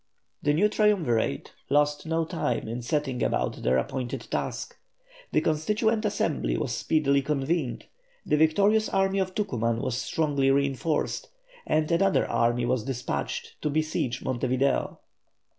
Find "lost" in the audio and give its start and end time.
1.69-2.07